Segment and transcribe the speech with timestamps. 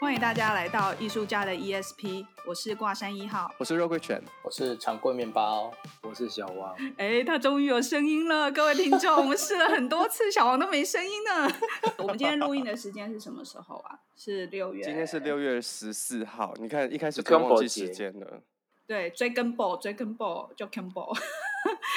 [0.00, 6.74] 欢迎大家来到艺术家的 ESP，我是挂山一号，我是肉桂犬，我是长棍面包，我是小王。
[6.96, 11.54] 哎，他终于有声音了，各位听众，我们试了很多次，小王都没声音呢。
[11.98, 14.00] 我们今天录音的时间是什么时候啊？
[14.16, 14.82] 是六月？
[14.82, 16.54] 今天是六月十四号。
[16.58, 18.40] 你看一开始就忘记时间了。
[18.86, 21.12] 对，追根宝，追根宝，就根宝。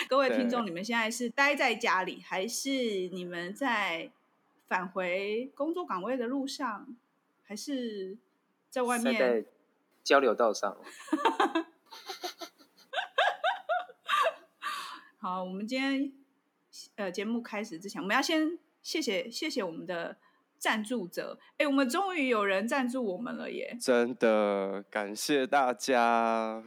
[0.10, 2.70] 各位听众，你们现在是待在家里，还是
[3.14, 4.12] 你们在
[4.68, 6.86] 返回工作岗位的路上？
[7.44, 8.18] 还是
[8.70, 9.46] 在外面在
[10.04, 10.78] 交流道上。
[15.20, 16.12] 好，我们今天
[16.96, 20.18] 呃节目开始之前，我们要先谢谢谢谢我们的
[20.58, 21.40] 赞助者。
[21.58, 23.78] 哎，我们终于有人赞助我们了耶！
[23.80, 26.64] 真的感谢大家。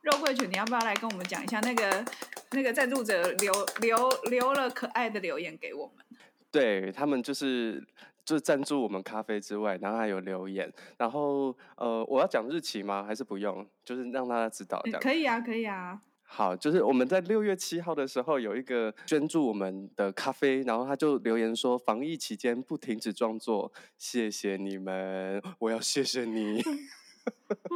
[0.00, 2.04] 肉桂犬，你要不要来跟我们讲一下那个
[2.52, 6.04] 那个赞助者留留留了可爱的留言给我们？
[6.50, 7.86] 对，他们就是。
[8.30, 13.02] 就是赞助我们咖啡之外，然后还有留言，然后呃，我要讲日期吗？
[13.02, 13.66] 还是不用？
[13.84, 15.00] 就是让大家知道这样。
[15.00, 16.00] 可以啊，可以啊。
[16.22, 26.62] 好，就是我们在六月七号的时候有一个捐助我们的咖啡，然后他就留言说，防疫期间不停止创作，谢谢你们，我要谢谢你，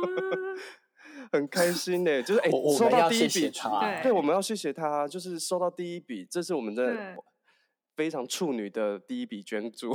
[1.33, 2.22] 很开心呢。
[2.22, 3.50] 就是哎，收到第一笔，
[4.05, 7.16] 对，我们要谢谢他，就是收到第一笔，这是我们的
[7.96, 9.92] 非常处女的第一笔捐助。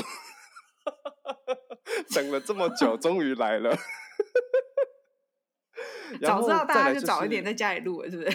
[2.15, 3.75] 等了这么久，终于来了。
[6.21, 8.29] 早知道大家就早一点在家里录了，是不是？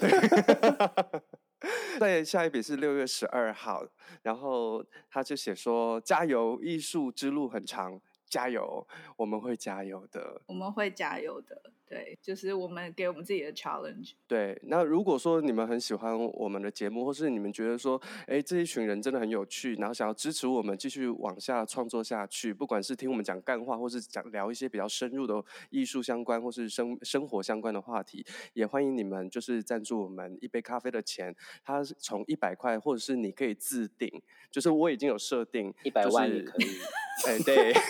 [1.98, 3.84] 对，下一笔是六月十二号，
[4.22, 8.86] 然后他就写说：“加油，艺术之路很长。”加油，
[9.16, 10.40] 我们会加油的。
[10.46, 14.12] 我们会加油的，对，就是我们给我们自己的 challenge。
[14.28, 34.08] 对，那如果说你们很喜欢我们的节目，或是你们觉得说，哎，这一群人真的很有趣，然后想要支持我们继续往下创作下去，不管是听我们讲干话，或是讲聊一些比较深入的艺术相关，或是生生活相关的话题，也欢迎你们就是赞助我们一杯咖啡的钱，它是从一百块，或者是你可以自定，
[34.52, 36.66] 就是我已经有设定一百万也可以。
[37.26, 37.74] 哎，对。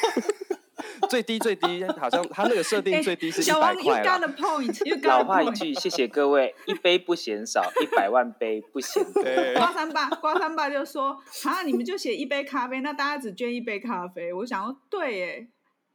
[1.09, 3.83] 最低最低，好像他那个设定最低是一百块。
[3.83, 4.87] You got a point.
[4.87, 5.09] You got a point.
[5.09, 9.23] 老话一句，谢谢各位，一杯不嫌少，一百万杯不嫌多。
[9.57, 15.49] 瓜三爸，瓜三爸就说：“啊，你们就写一杯咖啡，那大家只捐一杯咖啡。”我想说，对哎，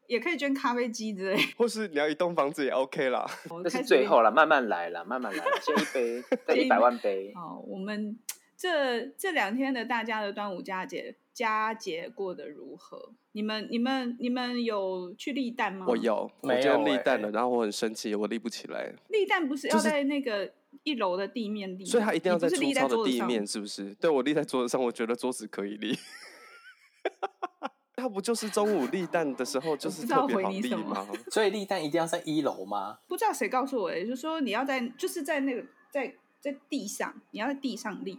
[0.07, 3.25] 也可以捐咖啡机之类，或是你要一栋房子也 OK 啦。
[3.63, 7.31] 那是最后了，慢慢来了，慢慢来，先一杯，再一百万杯。
[7.35, 8.19] 好，我们
[8.57, 11.16] 这这两天的大家的端午佳节。
[11.35, 13.12] 佳节过得如何？
[13.34, 15.85] 你们、你们、你们有去立蛋吗？
[15.90, 18.94] 我有，我今天立蛋了，然后我很生气，我立不起来。
[19.09, 20.50] 立蛋不是要在那个
[20.84, 23.94] 一楼的地面立，所以它一定要在粗糙的地面，是不是？
[23.96, 26.00] 对，我立在桌子上，我觉得桌子可以立。
[27.97, 31.06] 它不就是中午立蛋的时候就是特别好立吗？
[31.29, 33.00] 所以立蛋一定要在一楼吗？
[33.07, 38.17] 不知道谁告诉我的，就是说你要在，就是在那个在在地上，你要在地上立。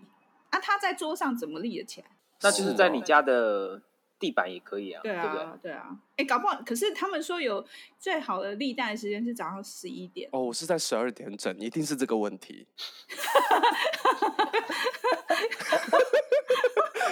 [0.50, 2.08] 啊，他在桌上怎么立得起来？
[2.42, 3.80] 那就是在你家的
[4.18, 5.46] 地板也可以啊，对啊，对不对？
[5.62, 7.64] 对啊，哎，搞不好，可是他们说有
[7.98, 10.28] 最好的立蛋时间是早上十一点。
[10.32, 12.66] 哦，我是在十二点整，一定是这个问题。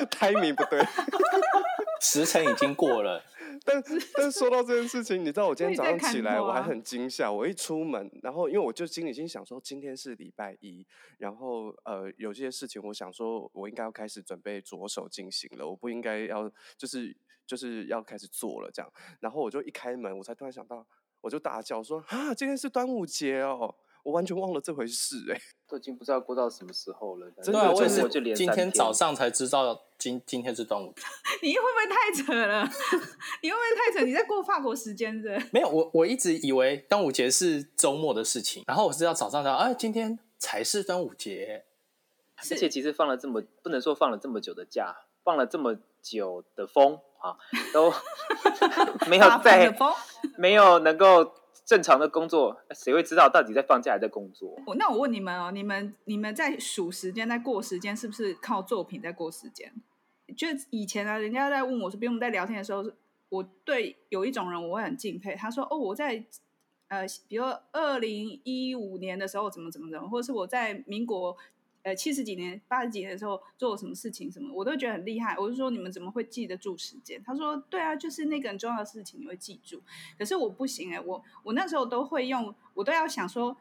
[0.11, 0.85] timing 不对，
[2.01, 3.23] 时辰已经过了。
[3.65, 3.83] 但
[4.15, 7.31] 但说到这件事情，你知道我今天早上起来我还很惊吓。
[7.31, 10.87] 我一出门，然后因为我就心里心想说，今天是礼拜一，
[11.19, 17.17] 然后呃有些事情我想说，我应该要开始准备着手进行了，我不应该要就是
[17.47, 18.93] 就是要开始做了这样。
[19.21, 20.87] 然后我就一开门，我才突然想到，
[21.21, 23.75] 我就大叫说啊，今天是端午节哦。
[24.05, 27.27] 我完全忘了这回事哎、欸，都已经不知道过到什么时候了。
[27.43, 31.03] 真的，我也是今天早上才知道今今天是端午节。
[31.43, 32.63] 你会不会太扯了？
[33.43, 34.05] 你会不会太扯？
[34.05, 35.41] 你在过法国时间的？
[35.51, 41.65] 没有，我我一直以为端午节是周末的事情，然后我知道早上的，哎，今天才是端午节。
[42.37, 47.39] 而且其实放了这么不能说放了这么久的假，放了这么久的风啊，
[47.73, 47.91] 都
[49.09, 49.75] 没有在
[50.37, 51.33] 没有能够。
[51.65, 54.55] 正常的工作，谁会知道到底在放假还在工作？
[54.67, 59.73] 我那我问你们哦，你们你们在数时间，在过时间，是不是靠作品在过时间？
[60.37, 62.85] 就以前啊，人家在问我说，比如我们在聊天的时候，
[63.29, 66.25] 我对有一种人我会很敬佩，他说哦，我在
[66.89, 71.37] 呃，比如二零一五年的时候怎么怎么怎么，或者是我在民国。
[71.85, 75.37] 呃，七十几年、八十几年的时候做了什么事情，什么我都觉得很厉害。
[75.39, 77.23] 我就说你们怎么会记得住时间？
[77.23, 79.83] 他说对啊，就是那个很重要的事情你会记住。
[80.19, 83.55] 可是我不行哎、我我那时候都会用，我都要想说，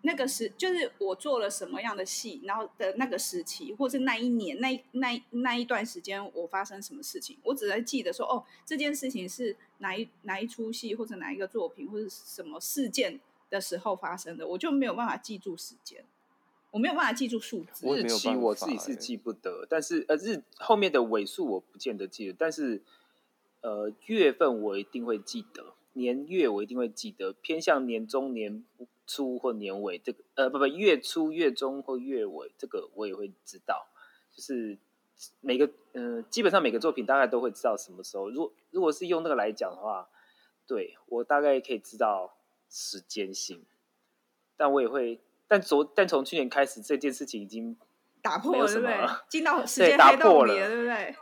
[0.00, 13.20] 那个时就是我做了什么样的戏，然后的那个时期，或是那一年那那那一段时间我发生什么事情，我只在记得说哦，这件事情是哪一哪一出戏或者哪一个作品或者什么事件
[13.50, 16.04] 的时候发生的，我就没有办法记住时间，
[16.74, 17.86] 我没有办法记住数字。
[17.96, 22.82] 日期我自己是记不得，但是呃日后面的尾数我不见得记得，但是
[23.60, 28.64] 呃月份我一定会记得，年月我一定会记得，偏向年中年。
[29.06, 33.86] 初或年尾，这个呃不不，月初、月中或月尾，这个我也会知道。
[34.32, 34.78] 就是
[35.42, 38.30] 每个嗯、呃，基本上每个作品大概都会知道什么时候。
[38.30, 40.08] 如果如果是用那个来讲的话，
[40.66, 42.34] 对我大概可以知道
[42.70, 43.62] 时间性。
[44.56, 47.76] 但我也会，但昨但从去年开始，这件事情已经
[48.22, 48.96] 打破 了，对不对？
[49.28, 51.14] 进到时间打破了，对不对？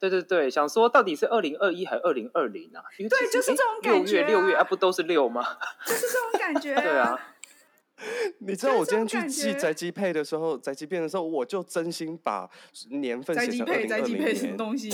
[0.00, 2.82] 对对对，想说到底是二零二一还是二零二零啊？
[2.98, 4.26] 因为对，就是这种感觉、啊。
[4.26, 5.44] 六月六月啊，不都是六吗？
[5.86, 6.82] 就是这种感觉、啊。
[6.82, 7.28] 对啊。
[8.40, 12.50] 你知道我今天去记宅基配的时候，宅基变的时候，我就真心把
[12.90, 13.88] 年份写成二零二零年。
[13.88, 14.90] 宅急配什么东西？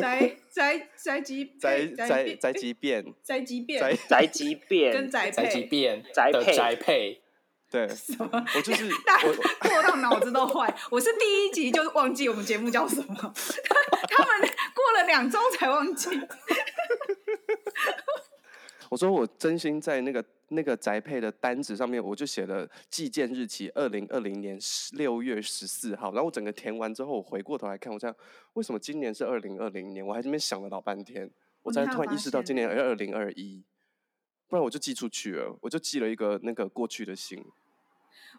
[0.00, 3.04] 宅宅宅基宅宅宅基变。
[3.24, 3.98] 宅基变。
[4.08, 4.92] 宅基变。
[4.92, 7.22] 跟宅宅急便宅配宅配。
[7.70, 7.88] 对。
[7.88, 8.28] 什么？
[8.54, 10.74] 我就是 我 过到脑子都坏。
[10.90, 14.40] 我是第一集就忘记我们节目叫什么， 他们
[14.74, 16.08] 过了两周才忘记。
[18.88, 24.56] 我说我真心在那个那个宅配的单子上面，我就写了寄件日期二零二零年
[24.92, 26.12] 六月十四号。
[26.12, 28.16] 然后我整个填完之后，我回过头来看，我这样
[28.52, 30.06] 为什么今年是二零二零年？
[30.06, 31.28] 我还在那边想了老半天，
[31.62, 33.60] 我才突然意识到今年二零二一，
[34.48, 37.44] 不然我就寄出去了，我就寄了一个那个过去的信。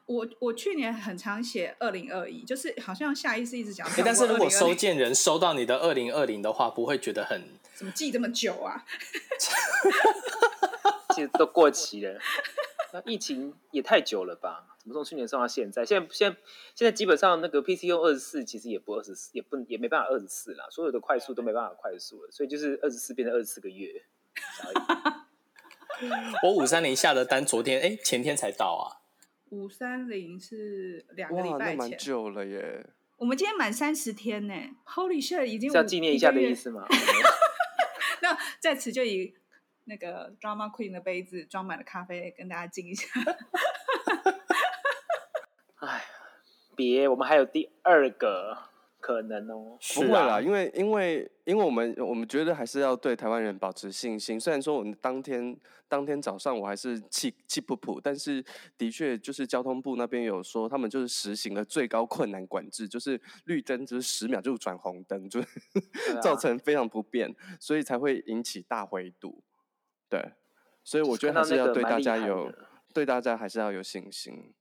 [0.06, 3.86] 我我去年很常写二零二一，就是好像下意识一直讲。
[3.88, 7.42] 欸，但是如果收件人收到你的二零二零的话，不会觉得很
[7.74, 8.86] 怎么寄这么久啊？
[11.14, 12.18] 其实都过期了。
[12.94, 14.78] 那疫情也太久了吧？
[14.80, 15.86] 怎么从去年送到现在？
[15.86, 16.38] 现在现在
[16.74, 20.70] 现在基本上那个 PCU 二十四，其实也不二十四，也不也没办法二十四了。
[20.72, 24.06] 所有的快速都没办法快速了，所以就是二十四变成二十四个月。
[26.44, 29.02] 我五三零下的单，昨天哎、欸、前天才到啊。
[29.50, 32.86] 五三零是两个礼拜前，那蛮久了耶。
[33.18, 34.54] 我们今天满三十天呢
[34.86, 36.86] ，Holy shit，已经是要纪念一下的意思吗？
[38.22, 39.34] 那在此就以
[39.86, 43.08] 那个 Drama Queen 的杯子装满了咖啡，跟大家敬一下。
[45.80, 46.04] 哎，
[46.76, 48.70] 别，我们还有第二个。
[49.08, 54.38] 可能哦，不会啦，因为因为因为我们我们觉得还是要对台湾人保持信心。
[54.38, 55.58] 虽然说我们当天
[55.88, 58.44] 当天早上我还是气气噗噗，但是
[58.78, 65.46] 的确就是交通部那边有说，他们就是实行了最高困难管制，就是绿灯就是十秒就转红灯，就、啊、
[66.22, 69.42] 造成非常不便，所以才会引起大回堵。
[70.10, 70.34] 对，
[70.84, 72.54] 所以我觉得还是要对大家有
[72.94, 74.54] 对大家还是要有信心，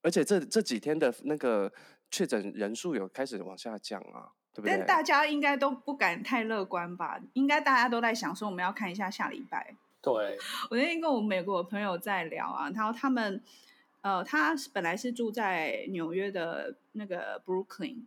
[0.00, 1.72] 而且这这几天的那个。
[2.10, 4.76] 确诊人数有开始往下降啊，对不对？
[4.76, 7.20] 但大家应该都不敢太乐观吧？
[7.34, 9.76] 应该大家都在想说，我们要看一下下礼拜。
[10.02, 10.12] 对，
[10.70, 13.42] 我那天跟我美国的朋友在聊啊，他说他们
[14.00, 18.04] 呃，他本来是住在纽约的那个 Brooklyn，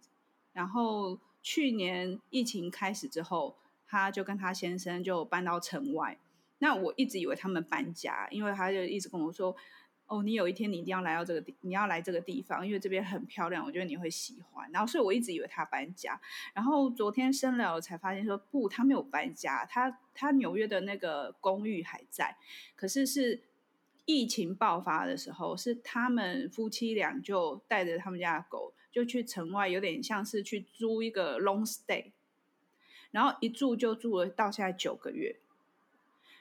[0.52, 3.56] 然后去年疫情开始之后，
[3.88, 6.18] 他就跟他先生就搬到城外。
[6.60, 9.56] 那我一直以为他们搬家，因为他就一直跟我说。
[10.14, 14.70] 哦，你有一天你一定要来到这个地，你要来这个地方，因为这边很漂亮，我觉得你会喜欢。
[14.72, 16.22] 然后，所以我一直以为他搬家。
[16.54, 22.38] 然后昨天深聊才发现说，不，他没有搬家，他他纽约的那个公寓还在。
[22.76, 23.42] 可是是
[24.06, 32.12] 疫情爆发的时候，是他们夫妻俩就带着他们家的狗，就去城外，有点像是去租一个 long stay，
[33.10, 35.38] 然后一住就住了到现在九个月。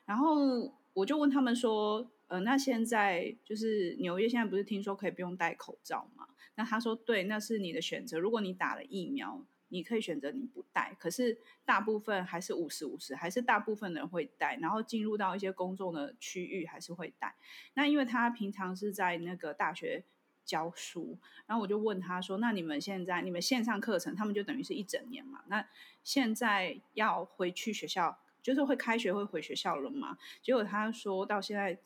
[0.05, 2.07] 然后我就问他们说。
[2.33, 6.27] 呃，那现在就是纽约现在不是听说可以不用戴口罩吗？
[6.55, 8.19] 那他说对，那是你的选择。
[8.19, 10.97] 如果你打了疫苗，你可以选择你不戴。
[10.99, 11.37] 可是
[11.67, 14.57] 大部分还是五十五十，还是大部分人会戴。
[14.63, 17.35] 然后进入到一些公众的区域还是会戴。
[17.75, 20.03] 那因为他平常是在那个大学
[20.47, 25.43] 教书，然后我就问他说：“那你们现在你们线上课程，他们就等于是一整年嘛？
[25.49, 25.69] 那
[26.03, 31.79] 现在要回去学校，就是会开学会回学校了吗？”结果他说到现在。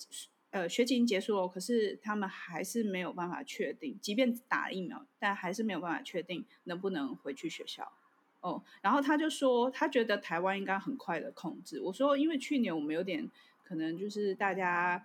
[0.51, 7.93] 呃，学期已经结束了，可是他们还是没有办法确定，即便打了疫苗，但还是没有办法确定能不能回去学校。
[8.41, 11.81] 哦，然后他就说，他觉得台湾应该很快的控制。
[11.83, 13.29] 我说，因为去年我们有点
[13.65, 15.05] 可能就是大家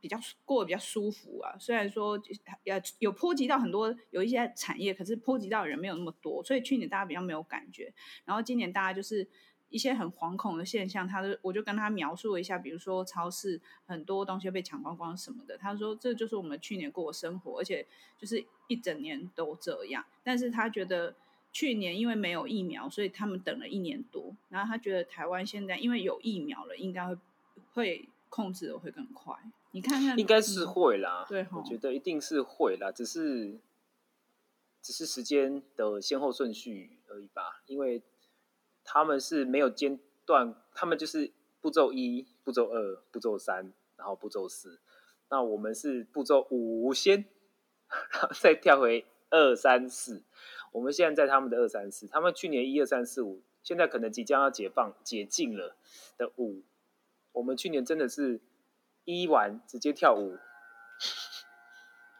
[0.00, 2.20] 比较过得比较舒服啊，虽然说
[2.64, 7.94] 呃有波及到很多有一些产业，可是波及到人没有那么多，所以去年大家比较没有感觉。
[8.24, 9.26] 然后今年大家就是。
[9.74, 15.58] 一些很惶恐的现象，他就我就跟他描述了一下，比如说超市很多东西被抢光光什么的。
[15.58, 17.84] 他说这就是我们去年过的生活，而且
[18.16, 20.04] 就是一整年都这样。
[20.22, 21.16] 但是他觉得
[21.52, 24.36] 去年因为没有疫苗，所以他们等了一年多。
[24.48, 27.18] 然后他觉得台湾现在因为有疫苗了，应该会
[27.72, 29.34] 会控制的会更快。
[29.72, 31.26] 你看看，应该是会啦。
[31.28, 33.58] 嗯、对，我觉得一定是会啦，只是
[34.80, 38.00] 只是时间的先后顺序而已吧，因为。
[38.84, 44.78] 他们是没有间断，他们就是步骤一、步骤二、步骤三，然后步骤四。
[45.30, 47.24] 那我们是步骤五先，
[48.12, 50.22] 然后再跳回二三四。
[50.70, 55.76] 我们现在在他们的二三四，他们去年一二三四五，现在可能即将要解放解禁了
[56.18, 56.62] 的五。
[57.32, 58.40] 我们去年真的是
[59.04, 60.32] 一完直接跳五，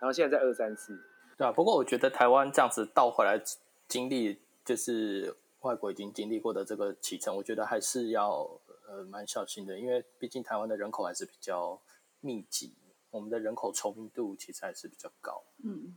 [0.01, 0.99] 然后现在在二三四。
[1.37, 3.41] 对啊，不过我觉得台湾这样子倒回来
[3.87, 5.37] 经历就是。
[5.65, 11.81] 外国已经经历过的这个启程，我觉得还是要呃蛮小心的，因为毕竟台湾的人口还是比较
[12.21, 12.75] 密集，
[13.11, 15.43] 我们的人口稠密度其实还是比较高。
[15.63, 15.97] 嗯，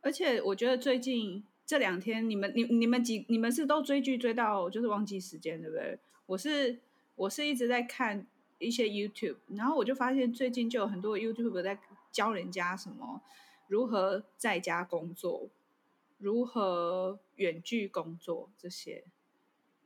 [0.00, 5.98] 而且我觉得最近这两天，你们你你们几你们是都追剧追到就是忘记时间，对不对？
[6.24, 6.78] 我是
[7.16, 8.26] 我是一直在看
[8.58, 11.78] 一些 YouTube，然后我就发现最近就有很多 YouTube 在
[12.10, 13.20] 教人家什么
[13.68, 15.50] 如何在家工作。
[16.18, 19.04] 如何远距工作这些，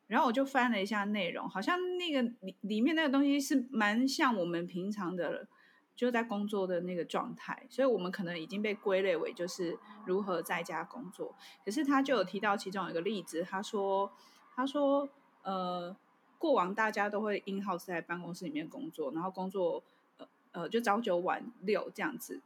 [0.07, 5.49] 然后我就翻了一下内容，好像那个里里面那个东西是蛮像我们平常的
[5.97, 11.35] 就在工作的那个状态，所以我们可能已经被归类为就是如何在家工作。
[11.65, 14.13] 可是他就有提到其中一个例子，他说
[14.55, 15.09] 他说
[15.43, 15.97] 呃，
[16.39, 19.83] 过往大家都会 in house 在办公室里面工作，然后工作
[20.19, 22.41] 呃呃就朝九晚六这样子，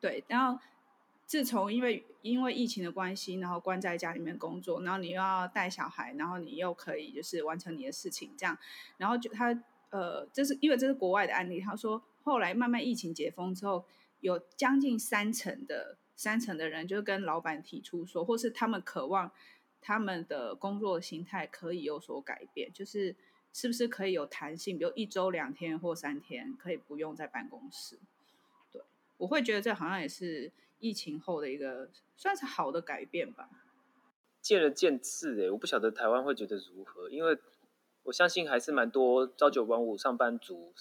[0.00, 0.60] 对，然后。
[1.30, 8.58] 自从因为因为疫情的关系，然后关在家里面工作，然后你又要带小孩，然后你又可以就是完成你的事情，这样，
[8.96, 9.56] 然后就他
[9.90, 13.84] 呃，这是因为这是国外的案例，他说后来慢慢疫情解封之后，
[14.18, 19.30] 有将近三成的三成的人就跟老板提出说，或是他们渴望
[19.80, 23.14] 他们的工作形态可以有所改变，就是
[23.52, 28.00] 是不是可以有弹性，比如一周两天或三天可以不用在办公室。
[28.72, 28.82] 对，
[29.18, 30.50] 我会觉得这好像也是。
[30.80, 33.48] 疫情后的一个算是好的改变吧，
[34.40, 37.38] 见仁见智哎，我不晓得台湾会觉得如何，因为
[38.04, 40.72] 我相信还是蛮多朝九晚五上班族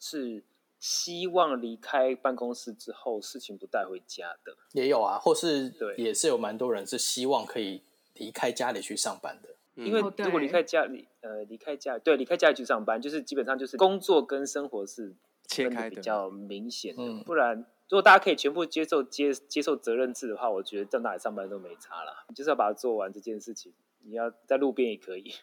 [0.00, 0.42] 是
[0.80, 7.82] 希望离开办公室之后事情不带回家的，也有啊，或是对，也是有蛮多人是希望可以
[8.14, 15.14] 离开家里去上班的，因为如果离开家里，呃，离开家对离开家里去上班，就是基本上就是工作跟生活是
[15.46, 17.64] 切开的比较明显的，嗯、不然。
[17.88, 22.24] 如果大家可以全部接受接接受责任制的话，我觉得在哪里上班都没差了。
[22.28, 23.72] 你就是要把它做完这件事情。
[24.00, 25.34] 你要在路边也可以，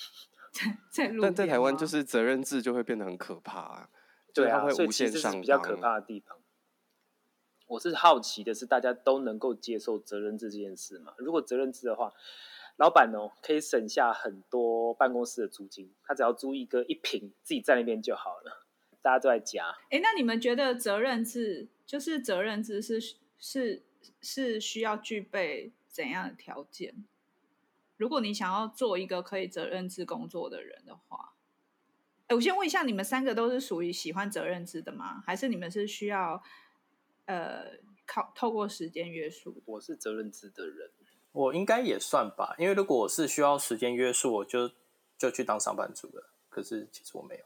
[0.52, 1.22] 在在路边。
[1.22, 3.90] 但在台湾就是责任制就会变得很可怕啊。
[4.34, 6.36] 对啊，所以其实这是比较可怕的地方。
[7.66, 11.14] 我是好奇的是，大家都能够接受责任制这件事吗？
[11.16, 12.12] 如果责任制的话，
[12.76, 18.66] 老板哦可以省下很多办公室的租金，他只要租一个一平，自己在那边就好了。
[19.00, 19.74] 大家都在家。
[19.90, 21.68] 哎，那你们觉得责任制？
[21.86, 23.00] 就是责任制是
[23.38, 23.84] 是
[24.20, 27.06] 是需要具备怎样的条件？
[27.96, 31.32] 如果你想要做一个可以责任制工作的人的话，
[32.26, 35.22] 哎，我先问一下，你们三个都是属于喜欢责任制的吗？
[35.24, 36.42] 还是你们是需要
[37.26, 39.62] 呃靠透过时间约束？
[39.64, 40.90] 我是责任制的人，
[41.32, 44.72] 我应该也算吧，因为如果我是需要时间约束，我就
[45.16, 46.34] 就去当上班族了。
[46.50, 47.44] 可是其实我没有。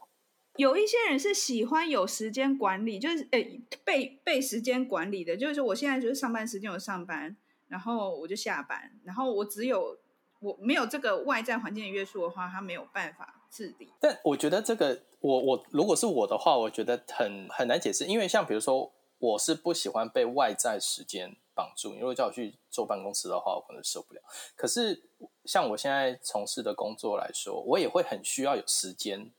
[0.61, 7.35] 有一些人是喜欢有时间管理，就是诶、被被时间管理的，就是说我现在就是上班时间我上班，
[7.67, 9.97] 然后我就下班，然后我只有
[10.39, 13.91] 我没有这个外在环境的约束的话，他没有办法自理。
[13.99, 24.21] 但我觉得这个，我我如果是我的话，我觉得很很难解释，因为像比如说，我是不喜欢被外在时间绑住，如果叫我去坐办公室的话，我可能受不了。
[24.55, 25.09] 可是
[25.45, 29.31] 像我现在从事的工作来说，我也会很需要有时间。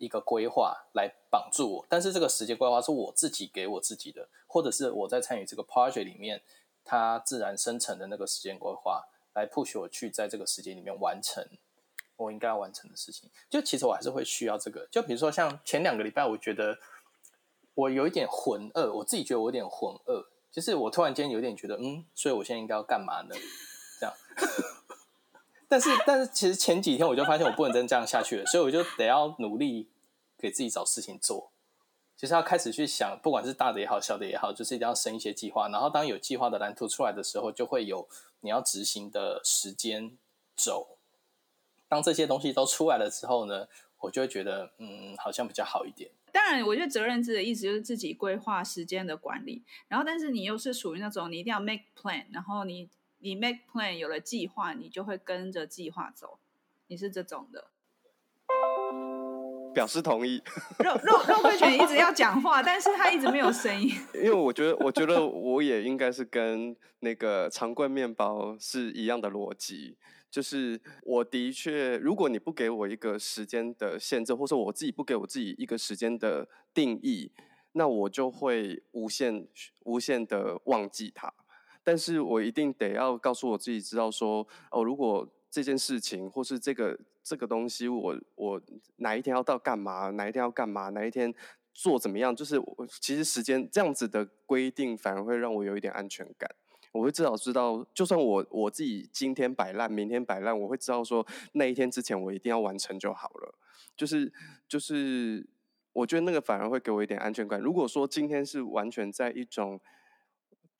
[0.00, 6.42] 一个规划来绑住我，但是这个时间规划是我自己给我自己的，或者是我在参与这个 project 里面，
[6.82, 9.04] 它自然生成的那个时间规划
[9.34, 11.46] 来 push 我去在这个时间里面完成
[12.16, 13.30] 我应该要完成的事情。
[13.50, 14.88] 就其实我还是会需要这个。
[14.90, 16.78] 就比如说像前两个礼拜，我觉得
[17.74, 23.34] 我有一点浑噩，我自己觉得我有点浑噩，就是我突然间有点觉得，嗯，所以我现在应该要干嘛呢？
[24.00, 24.14] 这样。
[25.70, 29.88] 但是， 但是，其实前几天我就发现我不能再这样下去了，所以我就得要努力
[30.36, 31.52] 给自己找事情做，
[32.16, 35.68] 就是要开始去想，不管是大的也好，小的也好，就是一定要生一些计划。
[35.68, 38.08] 然后，当有计划的蓝图出来的时候，就会有
[38.40, 40.18] 你要执行的时间
[40.56, 40.98] 轴。
[41.88, 43.68] 当这些东西都出来了之后呢，
[44.00, 46.10] 我就会觉得，嗯，好像比较好一点。
[46.32, 49.62] 当然，我觉得责任制的意思就是自己规划时间的管理。
[49.88, 52.88] 然后，但是你又是属于那种你一定要 make plan，然后你
[53.22, 56.38] 你 make plan 有了计划，你就会跟着计划走。
[56.86, 57.70] 你是这种的，
[59.74, 60.42] 表示同意。
[60.78, 63.90] 肉肉肉桂卷一直要讲话，但是他一直没有声音。
[64.14, 69.98] 因为我觉得，我觉得我也应该是跟那个长棍面包是一样的逻辑。
[70.30, 77.32] 就是我的确，如果你不给我一个时间的限制，或者我自己不给我自己一个时间的定义，
[77.72, 79.46] 那我就会无限
[79.84, 81.34] 无限的忘记它。
[81.90, 88.62] 但是我一定得要告诉我自己，知道说哦，如果这件事情或是这个这个东西我，我
[88.98, 91.34] 哪一天要到干嘛，哪一天要干嘛，哪一天
[91.74, 96.48] 做怎么样，就是我其实时间这样子的规定，反而会让我有一点安全感。
[96.92, 103.58] 我会至少知道，就算我我自己今天摆烂，明天摆烂，我会知道说那一天之前我一定要完成就好了。
[103.96, 104.32] 就是
[104.68, 105.44] 就是，
[105.92, 107.60] 我觉得那个反而会给我一点安全感。
[107.60, 109.80] 如果说今天是完全在一种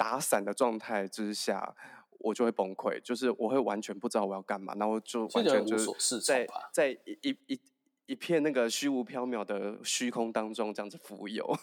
[0.00, 1.76] 打散的状态之下，
[2.20, 7.60] 我就会崩溃，就是我会完全不知道我要干嘛，然后就完全就是在在一一一
[8.06, 11.54] 一片那个虚无缥缈的虚空当中这样子浮游。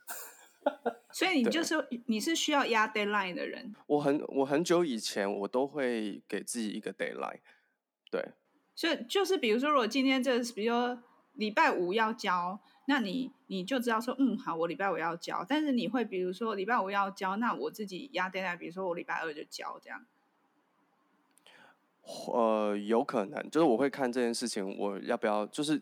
[1.10, 3.74] 所以你就是你是需要压 deadline 的人。
[3.86, 7.40] 我很我很久以前我都会给自己一个 deadline，
[8.10, 8.32] 对。
[8.74, 15.44] 所以就是比如说，如果今天这比如说礼拜五要交，那你你就知道说，嗯，好，我礼拜五要交。
[15.48, 20.04] 但是你会比如说礼拜五要交，那我自己压 deadline，比如说我礼拜二就交这样。
[22.32, 25.80] 呃，有可能就是我会看这件事情，我要不要就是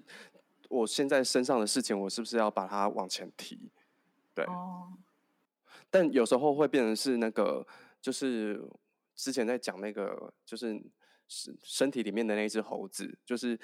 [0.68, 3.70] 我现在身上的事情，我是不是要把它往前提？
[4.34, 4.92] 对，哦，
[5.88, 7.66] 但有时候会变成是那个，
[8.02, 8.62] 就是
[9.14, 10.78] 之前在讲那个，就是
[11.28, 13.58] 身身体里面的那只猴子，就是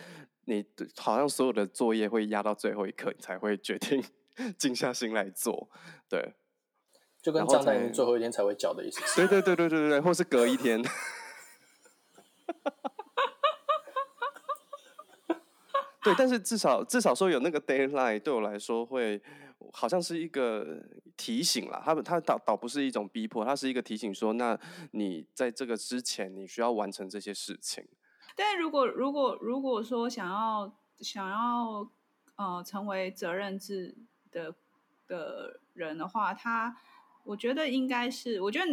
[0.45, 0.65] 你
[0.97, 4.05] 好像所有的作业会压到最后一刻，你才会决定
[4.57, 5.71] 静下心来做。
[6.09, 6.35] 对，
[7.23, 9.01] 就跟账单最后一天才会缴的意思。
[9.17, 10.81] 对对对对对对，或是隔一天。
[16.03, 19.23] 对，但是至少至少说有那个 deadline，对我来说会
[19.73, 20.85] 好像是一个
[21.17, 21.83] 提醒啦。
[21.85, 24.59] 他们他倒倒不是一种逼迫，他是一个提醒说，那
[24.93, 27.87] 你在这个之前你需要完成这些事情。
[28.37, 31.91] 但如果如果如果说想要想要
[32.37, 33.95] 呃成为责任制
[34.31, 34.55] 的
[35.07, 36.77] 的人的话，他
[37.25, 38.67] 我觉得应该是，我觉得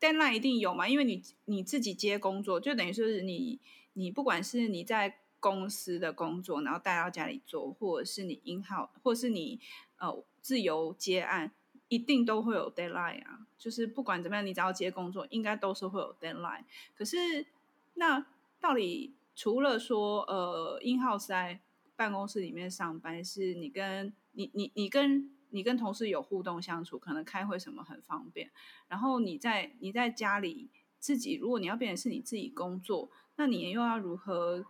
[0.00, 3.60] deadline 一定有嘛，因为你你自己接工作，就等于说是你
[3.94, 5.20] 你不管是你在。
[5.46, 9.60] 公司的工作，然后带到家里做，或者是你应好或者是你
[9.98, 11.52] 呃自由接案，
[11.86, 13.46] 一定都会有 deadline 啊。
[13.56, 16.64] 就是不管怎么样，你只要接工作，应该都是会有 deadline。
[16.96, 17.46] 可是
[17.94, 18.26] 那
[18.60, 21.60] 到底除了说呃应好在
[21.94, 28.50] 办公室里面上班，是你跟你你你跟你跟同事有互动相处，可能开会什么很方便。
[28.88, 34.66] 然后你在你在家里自己，如果你要变成是你自己工作，那你又要如何？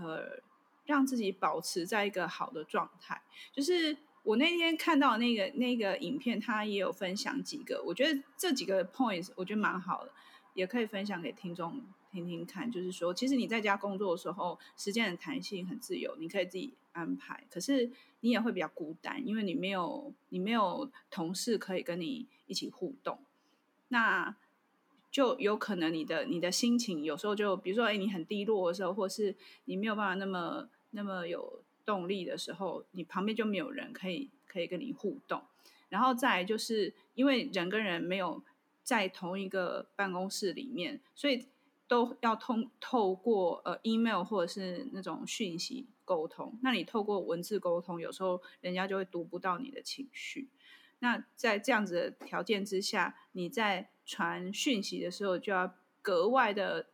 [0.00, 0.40] 呃，
[0.86, 3.20] 让自己保持在一个好的状态，
[3.52, 10.12] 就是我那天看到那个那个影片，他也有分享几个，我觉得这几个 points 我觉得蛮好的，
[10.54, 12.70] 也可以分享给听众听听看。
[12.70, 23.18] 就是说，其实你在家工作的时候，时间的弹性很自由，你可以自己安排，可是你也会比较孤单，因为你没有你没有同事可以跟你一起互动。
[23.88, 24.34] 那
[25.12, 35.42] 就有可能你的你的心情有时候就比如说哎，你很低落的时候，或是你没有办法那么那么有动力的时候，你旁边就没有人可以可以跟你互动。
[35.90, 38.42] 然后再就是因为人跟人没有
[38.82, 41.46] 在同一个办公室里面，所以
[41.86, 46.58] 都要通透过呃 email 或者是那种讯息沟通。
[46.62, 50.48] 那你透过文字沟通，有时候人家就会读不到你的情绪。
[51.02, 56.86] 那在这样子的条件之下，你在传讯息的时候就要格外的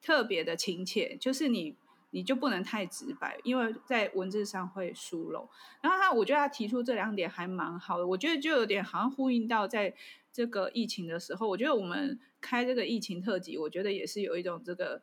[0.00, 1.76] 特别的亲切，就是你
[2.10, 5.46] 你就不能太直白，因为在文字上会疏漏。
[5.82, 9.94] 然后他，我觉得他提出这两点还蛮好的，我觉得就有点好像呼应到在
[10.32, 15.02] 这个疫情的时候，我觉得我们开这个疫情特辑，我觉得也是有一种这个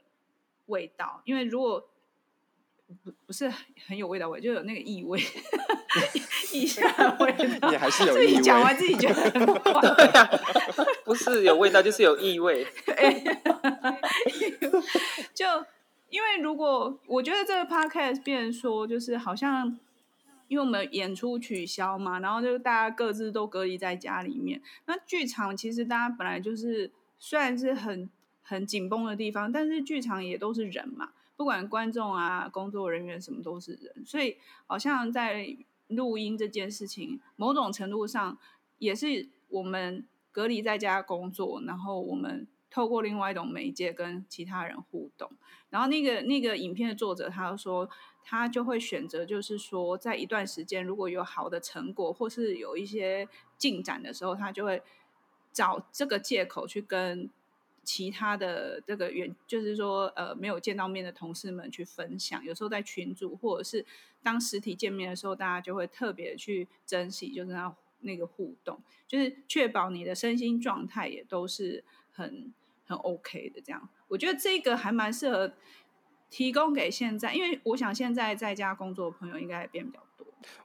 [0.65, 1.88] 味道，因为如果
[3.04, 3.52] 不不是
[3.88, 5.19] 很有味道，我就有那个异味。
[6.54, 6.82] 异 下
[7.19, 8.28] 味道，你还是有异味。
[8.28, 9.82] 自己讲完自己觉得很 怪。
[9.95, 10.30] 对啊，
[11.04, 12.65] 不是有味道就是有异味。
[15.34, 15.45] 就
[16.10, 19.78] 因为如果我觉得这个 podcast 变成说，就是好像
[20.47, 24.62] 因为我们演出取消嘛，然后就大家各自都隔离在家里面。
[24.86, 28.10] 那剧场其实大家本来就是虽然是很
[28.41, 31.10] 很紧绷的地方，但是剧场也都是人嘛。
[31.38, 35.56] 不管观众啊、工作人员什么都是人，所以好像在
[35.88, 38.38] 录音这件事情，某种程度上
[38.80, 45.32] 也是我们隔离在家工作，然后我们透过另外一种媒介跟其他人互动。
[45.69, 47.88] 然后那个那个影片的作者他说，
[48.23, 54.82] 他就会选择，就是说在一段时间如果有好的成果或是有一些进展的时候，他就会
[55.54, 57.30] 找这个借口去跟。
[57.88, 63.86] 其他的这个原就是说，呃，没有见到面的同事们去分享，有时候在群组或者是
[64.21, 72.54] 当实体见面的时候，大家就会特别去珍惜，就是那那个互动，就是确保你的身心状态也都是很
[72.86, 73.88] 很 OK 的这样。
[74.10, 75.54] 我觉得这个还蛮适合
[76.30, 80.04] 提供给现在，因为我想现在在家工作的朋友应该也变比较。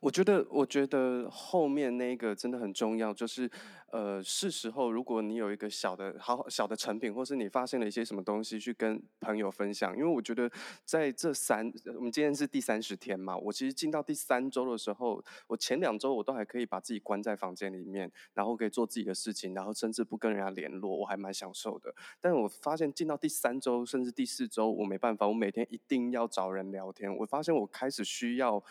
[0.00, 3.50] 我觉得，我觉得后面那个真的很重要，就是。
[3.92, 9.94] 呃，是时候，如果你有一个小的好小的成品，或是你发现了一些什么东西，去跟朋友分享。
[9.94, 10.50] 因为我觉得
[10.82, 21.94] 在这三，我们今天是第三十天嘛，我其实进到第三周的时候，我前两周我都还可以把自己关在房间里面，然后可以做自己的事情，然后甚至不跟人家联络，我还蛮享受的。
[22.18, 27.14] 但我发现进到第三周，甚至第四周，我没办法，我每天一定要找人聊天。
[27.14, 28.64] 我发现我开始需要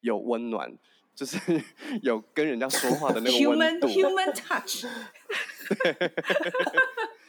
[0.00, 0.53] 有温暖。
[1.14, 1.38] 就是
[2.02, 3.86] 有跟人家说话的那个温度。
[3.88, 4.84] Human, human touch。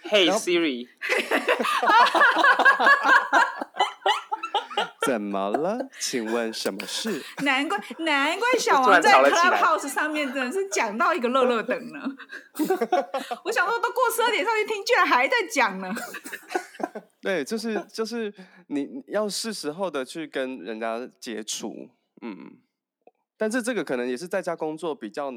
[0.09, 0.87] Hey Siri。
[5.05, 5.87] 怎么了？
[5.99, 7.23] 请问什么事？
[7.43, 11.99] 难怪难怪小王在 Clubhouse 上面真的是讲到一个乐乐等呢。
[13.43, 15.93] 我想说都过十二点上去听，居然还在讲呢。
[17.21, 18.33] 对，就是就是
[18.67, 21.89] 你要是时候的去跟人家接触，
[22.21, 22.57] 嗯。
[23.37, 25.31] 但是这个可能也是在家工作比较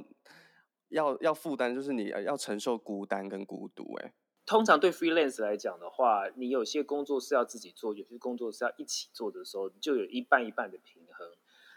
[0.89, 3.95] 要要负担，就是你要承受孤单跟孤独。
[3.97, 4.13] 哎，
[4.47, 11.27] 通常对 freelance 来讲的话，你有些工作是要自己做，有些工作是要一起做的时候，就有一半一半的平衡。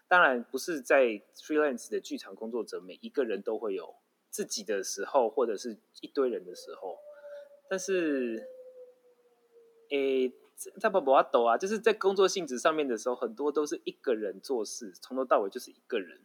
[0.08, 3.96] 当然，不是在 freelance 的剧场工作者每一个人都会有
[4.30, 6.98] 自己的时候，或者是一堆人的时候。
[7.70, 8.48] 但是，
[9.90, 10.34] 诶。
[10.80, 16.22] 在不不阿抖啊，就是在工作性质上面的时候，很多都是一个人做事，从头到尾就是一个人。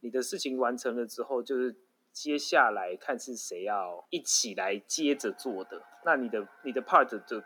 [0.00, 1.76] 你的事情完成了之后，就是
[2.12, 5.82] 接下来看是谁要一起来接着做的。
[6.04, 7.44] 那你的你的 part 的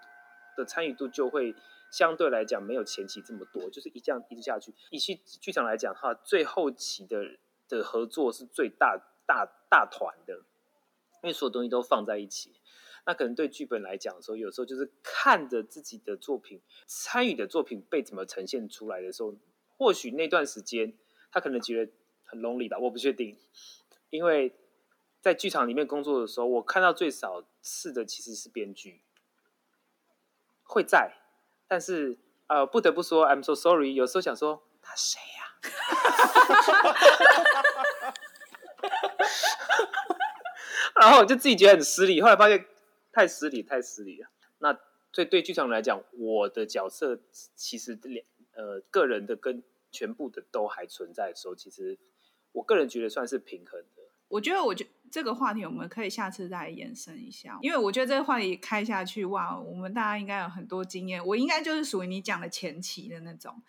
[0.57, 1.55] 的参与度就会
[1.91, 4.73] 相对来讲没有前期这么多，就是一这样一直下去。
[4.91, 10.35] 以剧剧场来讲哈，最后期的的合作是最大大大团的，
[11.23, 12.53] 因为所有东西都放在一起。
[13.07, 19.35] 那可能对剧本来讲的时候，有时候就是看着自己的作品、参与的作品被怎么呈现出来的时候，
[19.77, 20.95] 或许那段时间
[21.31, 21.93] 他可能觉得
[22.25, 23.37] 很 lonely 吧，我不确定。
[24.09, 24.55] 因为
[25.21, 29.03] 在剧场里面工作的时候，我看到最少次的其实是编剧
[30.63, 31.15] 会在，
[31.69, 35.59] 但是呃，不得不说，I'm so sorry，有时候想说他谁呀？
[41.01, 42.65] 然后我就自己觉得很失礼，后来发现。
[43.15, 44.29] 太失礼，太失礼了。
[44.59, 44.73] 那
[45.13, 47.21] 所以对剧场来讲，我的角色
[47.55, 51.97] 其实两呃个人的跟全部的都还存在的时候，其实
[52.53, 54.03] 我个人觉得算是平衡的。
[54.27, 61.25] 我觉得，我觉这个话题我们可以下次再延伸一下，因为我觉得这个话题开下去，哇，我们大家应该有很多经验。
[61.25, 63.63] 我应该就是属于你讲的前期的那种。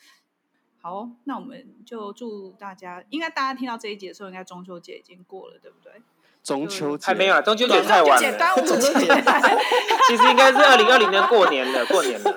[0.81, 6.01] 好，那我们就祝大家，应该大家听到这一集的时候，应该中秋节已经过了，对不对？
[6.45, 8.37] 中秋节还没有啊，中秋节太晚了。
[8.37, 8.75] 端午节
[10.07, 12.31] 其实应该是二零二零年过年了，过年了。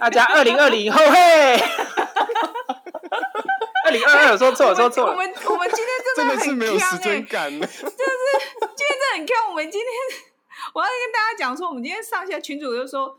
[0.00, 1.60] 大家二零二零后嘿，
[3.84, 5.12] 二零二二说错了，说错了。
[5.12, 7.92] 我们我们今天真的很是没有时间感， 就是今天
[8.88, 9.50] 真的很看。
[9.50, 9.90] 我们今天
[10.72, 13.18] 我要跟大家讲说，我们今天上下群主就说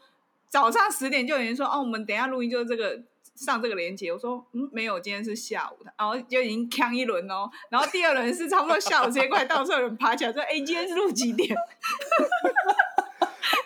[0.50, 3.00] 早上十点就有人说哦，我们等一下录音就是这个。
[3.36, 11.56] 上这个连接，我说嗯没有，今天是下午的，然后就已经扛一轮哦，然后第二轮是差不多下午时间快到时候有人爬起来说，哎，今天是录几点？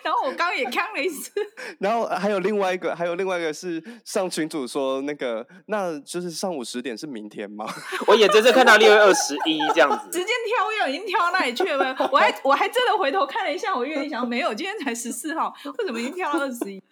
[0.02, 1.30] 然后我刚刚也看了一次，
[1.78, 7.66] 然后还有另外一个，还有另外一个是上群主说那个，那就是上午十点是明天吗？
[8.06, 16.82] 我眼睁睁看到六月二十一这样子，直接跳跃已经跳到那里去了，我还我还真的回头看了一下我月历，想没有，今天才十四号，为什么已经跳到二十一？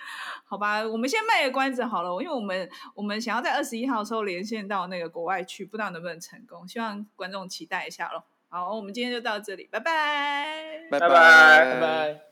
[0.48, 8.22] 好吧，我们先卖个关子好了，因为我们我们想要在二十一号的时候连线到那个国外去，不知道能不能成功，希望观众期待一下喽。
[8.48, 12.27] 好，我们今天就到这里，拜拜，拜拜，拜拜。